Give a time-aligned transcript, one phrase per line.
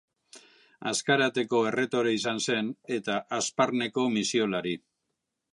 [0.91, 4.79] Azkarateko erretore izan zen, eta Hazparneko misiolari.